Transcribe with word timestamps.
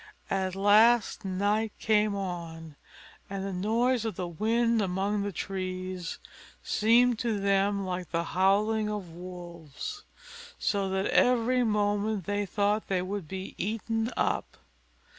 At 0.31 0.55
last 0.55 1.23
night 1.23 1.73
came 1.77 2.15
on, 2.15 2.75
and 3.29 3.45
the 3.45 3.53
noise 3.53 4.03
of 4.03 4.15
the 4.15 4.27
wind 4.27 4.81
among 4.81 5.21
the 5.21 5.31
trees 5.31 6.17
seemed 6.63 7.19
to 7.19 7.39
them 7.39 7.85
like 7.85 8.09
the 8.09 8.23
howling 8.23 8.89
of 8.89 9.11
wolves, 9.11 10.03
so 10.57 10.89
that 10.89 11.05
every 11.05 11.63
moment 11.63 12.25
they 12.25 12.47
thought 12.47 12.87
they 12.87 13.01
should 13.01 13.27
be 13.27 13.53
eaten 13.59 14.11
up. 14.17 14.57